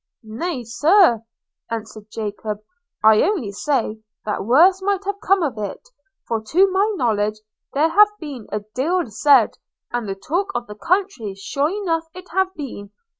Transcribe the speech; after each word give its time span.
'Nay, 0.23 0.63
Sir,' 0.63 1.21
answered 1.69 2.09
Jacob, 2.09 2.57
'I 3.03 3.21
only 3.21 3.51
say, 3.51 3.99
that 4.25 4.43
worse 4.43 4.81
might 4.81 5.05
have 5.05 5.19
come 5.21 5.43
of 5.43 5.59
it; 5.59 5.89
for 6.27 6.41
to 6.41 6.65
my 6.71 6.91
knowledge 6.95 7.37
there 7.73 7.89
have 7.89 8.07
been 8.19 8.47
a 8.51 8.61
deal 8.73 9.03
said, 9.11 9.59
and 9.91 10.09
the 10.09 10.15
talk 10.15 10.47
of 10.55 10.65
the 10.65 10.73
country 10.73 11.35
sure 11.35 11.69
enough 11.69 12.07
it 12.15 12.29
have 12.29 12.51
been. 12.55 12.89